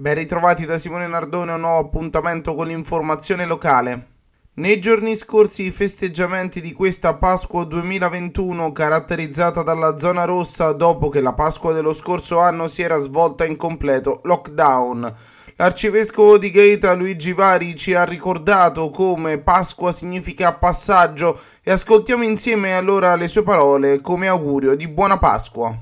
[0.00, 4.06] Ben ritrovati da Simone Nardone, un nuovo appuntamento con l'informazione locale.
[4.54, 11.20] Nei giorni scorsi i festeggiamenti di questa Pasqua 2021, caratterizzata dalla zona rossa dopo che
[11.20, 15.14] la Pasqua dello scorso anno si era svolta in completo lockdown.
[15.56, 22.74] L'arcivescovo di Gaeta Luigi Vari ci ha ricordato come Pasqua significa passaggio e ascoltiamo insieme
[22.74, 25.76] allora le sue parole come augurio di buona Pasqua.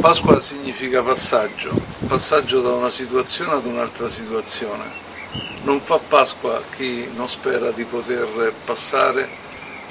[0.00, 4.84] Pasqua significa passaggio, passaggio da una situazione ad un'altra situazione.
[5.62, 9.28] Non fa Pasqua chi non spera di poter passare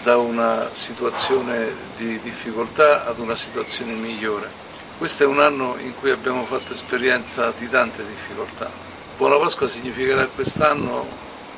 [0.04, 4.50] da una situazione di difficoltà ad una situazione migliore.
[4.98, 8.70] Questo è un anno in cui abbiamo fatto esperienza di tante difficoltà.
[9.18, 11.08] Buona Pasqua significherà quest'anno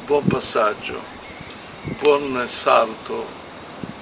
[0.06, 1.02] buon passaggio,
[2.00, 3.26] buon salto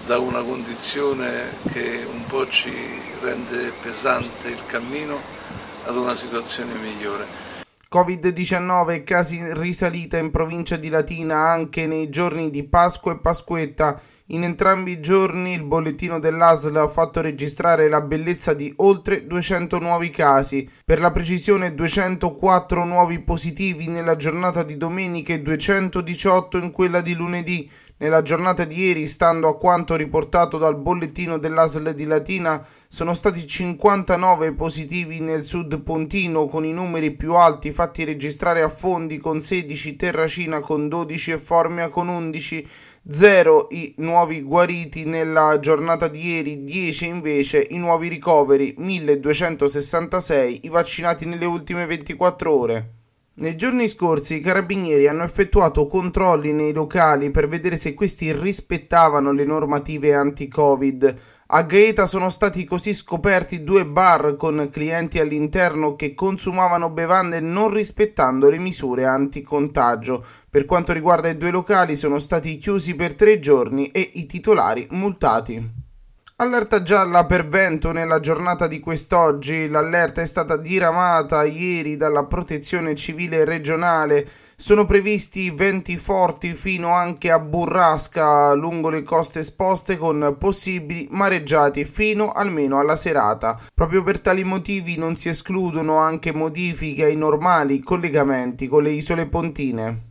[0.05, 2.73] da una condizione che un po' ci
[3.21, 5.39] rende pesante il cammino
[5.85, 7.49] ad una situazione migliore.
[7.93, 13.99] Covid-19 casi in risalita in provincia di Latina anche nei giorni di Pasqua e Pasquetta.
[14.27, 19.79] In entrambi i giorni il bollettino dell'ASL ha fatto registrare la bellezza di oltre 200
[19.79, 20.69] nuovi casi.
[20.85, 27.13] Per la precisione 204 nuovi positivi nella giornata di domenica e 218 in quella di
[27.13, 27.69] lunedì.
[27.97, 33.47] Nella giornata di ieri, stando a quanto riportato dal bollettino dell'ASL di Latina, sono stati
[33.47, 39.39] 59 positivi nel sud pontino con i numeri più alti fatti registrare a Fondi con
[39.39, 42.67] 16, Terracina con 12 e Formia con 11.
[43.09, 50.67] 0 i nuovi guariti nella giornata di ieri, 10 invece i nuovi ricoveri, 1266 i
[50.67, 52.93] vaccinati nelle ultime 24 ore.
[53.35, 59.31] Nei giorni scorsi i carabinieri hanno effettuato controlli nei locali per vedere se questi rispettavano
[59.31, 61.19] le normative anti-Covid.
[61.53, 67.73] A Gaeta sono stati così scoperti due bar con clienti all'interno che consumavano bevande non
[67.73, 70.23] rispettando le misure anticontagio.
[70.49, 74.87] Per quanto riguarda i due locali sono stati chiusi per tre giorni e i titolari
[74.91, 75.89] multati.
[76.37, 79.67] Allerta gialla per vento nella giornata di quest'oggi.
[79.67, 84.25] L'allerta è stata diramata ieri dalla Protezione Civile regionale.
[84.61, 91.83] Sono previsti venti forti fino anche a burrasca lungo le coste esposte con possibili mareggiati
[91.83, 93.59] fino almeno alla serata.
[93.73, 99.25] Proprio per tali motivi non si escludono anche modifiche ai normali collegamenti con le isole
[99.25, 100.09] pontine.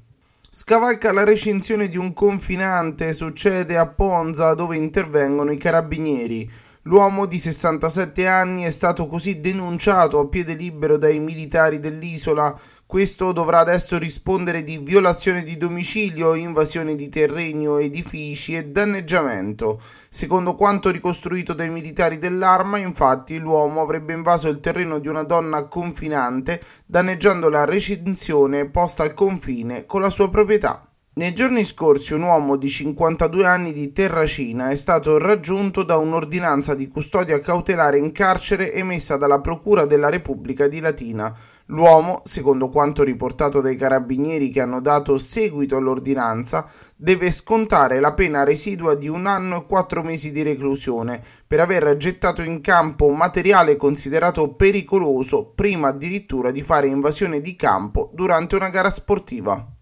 [0.50, 6.50] Scavalca la recinzione di un confinante, succede a Ponza dove intervengono i carabinieri.
[6.84, 12.58] L'uomo di 67 anni è stato così denunciato a piede libero dai militari dell'isola.
[12.90, 19.80] Questo dovrà adesso rispondere di violazione di domicilio, invasione di terreni o edifici e danneggiamento.
[20.08, 25.68] Secondo quanto ricostruito dai militari dell'arma, infatti, l'uomo avrebbe invaso il terreno di una donna
[25.68, 30.90] confinante, danneggiando la recinzione posta al confine con la sua proprietà.
[31.12, 36.74] Nei giorni scorsi un uomo di 52 anni di Terracina è stato raggiunto da un'ordinanza
[36.74, 41.36] di custodia cautelare in carcere emessa dalla Procura della Repubblica di Latina.
[41.70, 48.42] L'uomo, secondo quanto riportato dai carabinieri che hanno dato seguito all'ordinanza, deve scontare la pena
[48.42, 53.76] residua di un anno e quattro mesi di reclusione per aver gettato in campo materiale
[53.76, 59.79] considerato pericoloso prima addirittura di fare invasione di campo durante una gara sportiva.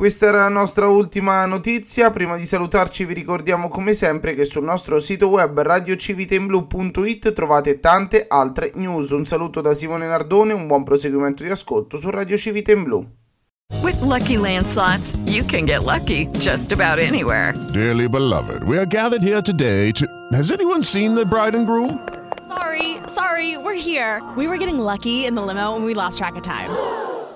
[0.00, 2.10] Questa era la nostra ultima notizia.
[2.10, 8.24] Prima di salutarci vi ricordiamo come sempre che sul nostro sito web radiocivitemblu.it trovate tante
[8.26, 9.10] altre news.
[9.10, 13.06] Un saluto da Simone Nardone, un buon proseguimento di ascolto su Radio Civita in Blu.
[13.82, 17.52] With lucky landslots, you can get lucky just about anywhere.
[17.70, 20.06] Dearly beloved, we are gathered here today to.
[20.32, 22.00] Has anyone seen the bride and groom?
[22.48, 24.22] Sorry, sorry, we're here.
[24.34, 26.70] We were getting lucky in the limo and we lost track of time.